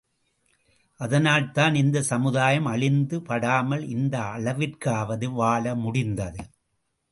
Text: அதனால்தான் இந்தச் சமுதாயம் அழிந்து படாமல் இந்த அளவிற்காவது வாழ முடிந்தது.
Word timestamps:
அதனால்தான் 0.99 1.75
இந்தச் 1.75 2.03
சமுதாயம் 2.03 2.65
அழிந்து 2.65 3.21
படாமல் 3.21 3.87
இந்த 3.87 4.17
அளவிற்காவது 4.19 5.29
வாழ 5.33 5.75
முடிந்தது. 5.75 6.43